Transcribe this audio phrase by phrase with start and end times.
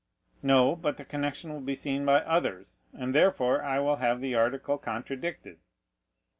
[0.39, 4.19] 40100m "No; but the connection will be seen by others, and therefore I will have
[4.19, 5.59] the article contradicted."